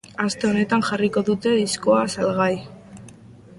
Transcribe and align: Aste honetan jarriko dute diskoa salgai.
Aste 0.23 0.47
honetan 0.51 0.83
jarriko 0.87 1.23
dute 1.27 1.53
diskoa 1.59 2.01
salgai. 2.17 2.51